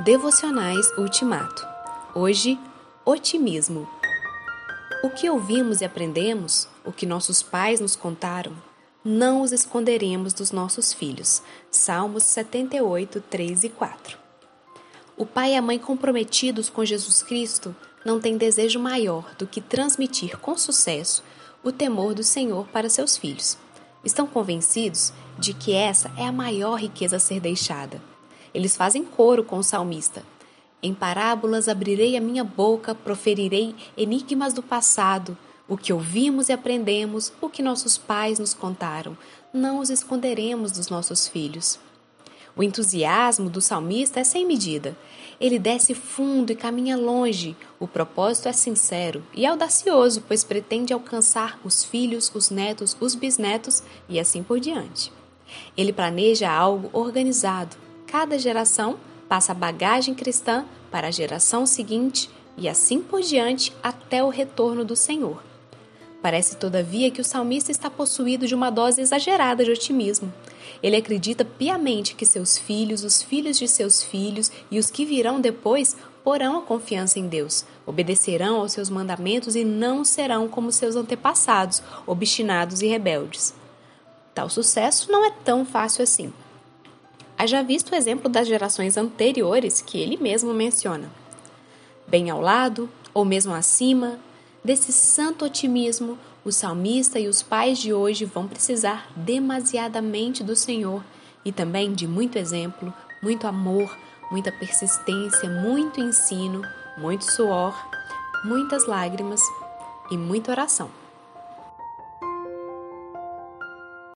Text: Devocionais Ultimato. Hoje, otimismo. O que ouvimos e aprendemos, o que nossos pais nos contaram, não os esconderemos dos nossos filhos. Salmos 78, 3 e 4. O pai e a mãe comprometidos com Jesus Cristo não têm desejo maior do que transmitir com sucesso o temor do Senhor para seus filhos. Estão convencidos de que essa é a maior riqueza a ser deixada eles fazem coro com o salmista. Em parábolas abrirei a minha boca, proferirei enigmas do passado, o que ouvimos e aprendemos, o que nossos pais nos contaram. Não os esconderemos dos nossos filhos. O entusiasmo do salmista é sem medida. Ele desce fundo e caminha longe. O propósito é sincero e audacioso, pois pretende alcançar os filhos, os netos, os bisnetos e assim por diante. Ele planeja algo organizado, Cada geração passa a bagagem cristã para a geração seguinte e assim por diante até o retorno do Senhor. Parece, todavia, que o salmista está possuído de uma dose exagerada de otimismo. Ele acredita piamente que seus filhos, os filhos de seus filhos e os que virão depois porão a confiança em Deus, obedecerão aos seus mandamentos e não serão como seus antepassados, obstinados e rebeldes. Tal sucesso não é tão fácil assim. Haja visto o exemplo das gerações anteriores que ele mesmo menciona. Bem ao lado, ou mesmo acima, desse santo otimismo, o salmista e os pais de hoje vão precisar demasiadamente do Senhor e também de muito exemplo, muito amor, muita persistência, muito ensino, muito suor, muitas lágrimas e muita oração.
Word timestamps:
Devocionais 0.00 0.96
Ultimato. 0.96 1.66
Hoje, 2.14 2.56
otimismo. 3.04 3.90
O 5.02 5.10
que 5.10 5.28
ouvimos 5.28 5.80
e 5.80 5.84
aprendemos, 5.84 6.68
o 6.84 6.92
que 6.92 7.04
nossos 7.04 7.42
pais 7.42 7.80
nos 7.80 7.96
contaram, 7.96 8.52
não 9.04 9.42
os 9.42 9.50
esconderemos 9.50 10.32
dos 10.32 10.52
nossos 10.52 10.92
filhos. 10.92 11.42
Salmos 11.68 12.22
78, 12.22 13.20
3 13.22 13.64
e 13.64 13.68
4. 13.70 14.16
O 15.16 15.26
pai 15.26 15.54
e 15.54 15.56
a 15.56 15.62
mãe 15.62 15.80
comprometidos 15.80 16.70
com 16.70 16.84
Jesus 16.84 17.20
Cristo 17.20 17.74
não 18.04 18.20
têm 18.20 18.36
desejo 18.38 18.78
maior 18.78 19.34
do 19.36 19.48
que 19.48 19.60
transmitir 19.60 20.38
com 20.38 20.56
sucesso 20.56 21.24
o 21.60 21.72
temor 21.72 22.14
do 22.14 22.22
Senhor 22.22 22.68
para 22.68 22.88
seus 22.88 23.16
filhos. 23.16 23.58
Estão 24.04 24.28
convencidos 24.28 25.12
de 25.36 25.52
que 25.52 25.72
essa 25.72 26.08
é 26.16 26.24
a 26.24 26.30
maior 26.30 26.76
riqueza 26.76 27.16
a 27.16 27.20
ser 27.20 27.40
deixada 27.40 28.00
eles 28.54 28.76
fazem 28.76 29.04
coro 29.04 29.44
com 29.44 29.58
o 29.58 29.62
salmista. 29.62 30.22
Em 30.82 30.94
parábolas 30.94 31.68
abrirei 31.68 32.16
a 32.16 32.20
minha 32.20 32.44
boca, 32.44 32.94
proferirei 32.94 33.74
enigmas 33.96 34.52
do 34.52 34.62
passado, 34.62 35.36
o 35.68 35.76
que 35.76 35.92
ouvimos 35.92 36.48
e 36.48 36.52
aprendemos, 36.52 37.32
o 37.40 37.48
que 37.48 37.62
nossos 37.62 37.98
pais 37.98 38.38
nos 38.38 38.54
contaram. 38.54 39.16
Não 39.52 39.80
os 39.80 39.90
esconderemos 39.90 40.72
dos 40.72 40.88
nossos 40.88 41.26
filhos. 41.26 41.78
O 42.56 42.62
entusiasmo 42.62 43.48
do 43.48 43.60
salmista 43.60 44.18
é 44.18 44.24
sem 44.24 44.44
medida. 44.44 44.96
Ele 45.40 45.60
desce 45.60 45.94
fundo 45.94 46.50
e 46.50 46.56
caminha 46.56 46.96
longe. 46.96 47.56
O 47.78 47.86
propósito 47.86 48.48
é 48.48 48.52
sincero 48.52 49.22
e 49.32 49.46
audacioso, 49.46 50.24
pois 50.26 50.42
pretende 50.42 50.92
alcançar 50.92 51.60
os 51.62 51.84
filhos, 51.84 52.32
os 52.34 52.50
netos, 52.50 52.96
os 52.98 53.14
bisnetos 53.14 53.82
e 54.08 54.18
assim 54.18 54.42
por 54.42 54.58
diante. 54.58 55.12
Ele 55.76 55.92
planeja 55.92 56.50
algo 56.50 56.90
organizado, 56.92 57.76
Cada 58.10 58.38
geração 58.38 58.98
passa 59.28 59.52
a 59.52 59.54
bagagem 59.54 60.14
cristã 60.14 60.64
para 60.90 61.08
a 61.08 61.10
geração 61.10 61.66
seguinte 61.66 62.30
e 62.56 62.66
assim 62.66 63.00
por 63.02 63.20
diante 63.20 63.70
até 63.82 64.24
o 64.24 64.30
retorno 64.30 64.82
do 64.82 64.96
Senhor. 64.96 65.42
Parece, 66.22 66.56
todavia, 66.56 67.10
que 67.10 67.20
o 67.20 67.24
salmista 67.24 67.70
está 67.70 67.90
possuído 67.90 68.46
de 68.46 68.54
uma 68.54 68.70
dose 68.70 69.02
exagerada 69.02 69.62
de 69.62 69.70
otimismo. 69.70 70.32
Ele 70.82 70.96
acredita 70.96 71.44
piamente 71.44 72.14
que 72.14 72.24
seus 72.24 72.56
filhos, 72.56 73.04
os 73.04 73.22
filhos 73.22 73.58
de 73.58 73.68
seus 73.68 74.02
filhos 74.02 74.50
e 74.70 74.78
os 74.78 74.90
que 74.90 75.04
virão 75.04 75.38
depois 75.38 75.94
porão 76.24 76.58
a 76.58 76.62
confiança 76.62 77.18
em 77.18 77.28
Deus, 77.28 77.64
obedecerão 77.86 78.56
aos 78.56 78.72
seus 78.72 78.88
mandamentos 78.88 79.54
e 79.54 79.64
não 79.64 80.02
serão 80.02 80.48
como 80.48 80.72
seus 80.72 80.96
antepassados, 80.96 81.82
obstinados 82.06 82.80
e 82.80 82.86
rebeldes. 82.86 83.54
Tal 84.34 84.48
sucesso 84.48 85.12
não 85.12 85.24
é 85.24 85.30
tão 85.30 85.64
fácil 85.64 86.02
assim. 86.02 86.32
Haja 87.38 87.62
visto 87.62 87.92
o 87.92 87.94
exemplo 87.94 88.28
das 88.28 88.48
gerações 88.48 88.96
anteriores 88.96 89.80
que 89.80 90.00
ele 90.00 90.16
mesmo 90.16 90.52
menciona. 90.52 91.08
Bem 92.04 92.30
ao 92.30 92.40
lado, 92.40 92.90
ou 93.14 93.24
mesmo 93.24 93.54
acima, 93.54 94.18
desse 94.64 94.92
santo 94.92 95.44
otimismo, 95.44 96.18
o 96.44 96.50
salmista 96.50 97.20
e 97.20 97.28
os 97.28 97.40
pais 97.40 97.78
de 97.78 97.92
hoje 97.92 98.24
vão 98.24 98.48
precisar 98.48 99.08
demasiadamente 99.14 100.42
do 100.42 100.56
Senhor 100.56 101.04
e 101.44 101.52
também 101.52 101.92
de 101.92 102.08
muito 102.08 102.36
exemplo, 102.36 102.92
muito 103.22 103.46
amor, 103.46 103.96
muita 104.32 104.50
persistência, 104.50 105.48
muito 105.48 106.00
ensino, 106.00 106.62
muito 106.96 107.24
suor, 107.24 107.72
muitas 108.44 108.84
lágrimas 108.84 109.40
e 110.10 110.16
muita 110.16 110.50
oração. 110.50 110.90